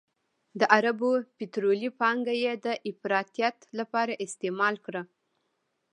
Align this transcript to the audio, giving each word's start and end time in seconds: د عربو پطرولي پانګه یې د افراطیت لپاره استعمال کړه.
د 0.59 0.61
عربو 0.75 1.11
پطرولي 1.37 1.89
پانګه 1.99 2.33
یې 2.43 2.53
د 2.65 2.67
افراطیت 2.89 3.57
لپاره 3.79 4.13
استعمال 4.25 4.75
کړه. 4.85 5.01